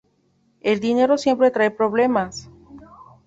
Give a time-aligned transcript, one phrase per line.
[0.61, 2.49] El dinero siempre trae problemas".